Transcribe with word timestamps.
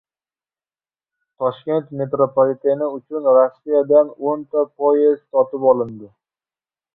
Toshkent 1.41 1.91
metropoliteni 1.99 2.87
uchun 2.95 3.29
Rossiyadan 3.37 4.11
o‘nta 4.31 4.65
poezd 4.81 5.23
sotib 5.27 5.69
olinadi 5.75 6.11